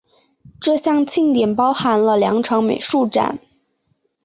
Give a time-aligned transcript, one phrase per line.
[0.59, 3.37] 这项庆典包含了两场美术展。